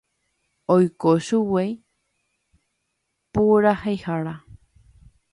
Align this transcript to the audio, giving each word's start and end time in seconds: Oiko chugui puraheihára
Oiko 0.75 1.11
chugui 1.25 1.67
puraheihára 3.33 4.35